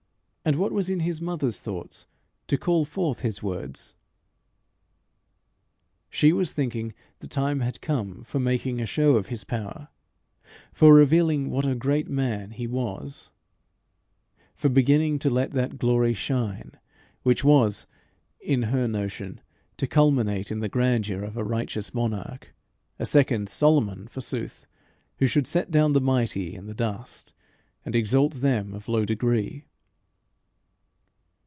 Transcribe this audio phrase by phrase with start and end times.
[0.43, 2.07] and what was in his mother's thoughts
[2.47, 3.93] to call forth his words?
[6.09, 9.89] She was thinking the time had come for making a show of his power
[10.73, 13.29] for revealing what a great man he was
[14.55, 16.71] for beginning to let that glory shine,
[17.21, 17.85] which was,
[18.39, 19.41] in her notion,
[19.77, 22.51] to culminate in the grandeur of a righteous monarch
[22.97, 24.65] a second Solomon, forsooth,
[25.19, 27.31] who should set down the mighty in the dust,
[27.85, 29.65] and exalt them of low degree.